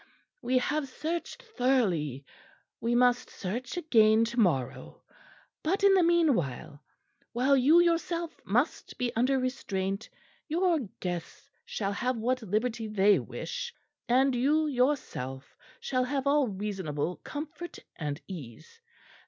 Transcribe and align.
We 0.41 0.57
have 0.57 0.87
searched 0.89 1.43
thoroughly; 1.43 2.25
we 2.79 2.95
must 2.95 3.29
search 3.29 3.77
again 3.77 4.25
to 4.25 4.39
morrow; 4.39 5.03
but 5.61 5.83
in 5.83 5.93
the 5.93 6.01
meanwhile, 6.01 6.81
while 7.33 7.55
you 7.55 7.79
yourself 7.79 8.41
must 8.43 8.97
be 8.97 9.15
under 9.15 9.37
restraint, 9.37 10.09
your 10.47 10.79
guests 11.01 11.51
shall 11.65 11.91
have 11.91 12.17
what 12.17 12.41
liberty 12.41 12.87
they 12.87 13.19
wish; 13.19 13.75
and 14.09 14.33
you 14.33 14.65
yourself 14.65 15.55
shall 15.79 16.05
have 16.05 16.25
all 16.25 16.47
reasonable 16.47 17.17
comfort 17.17 17.77
and 17.95 18.19
ease. 18.27 18.81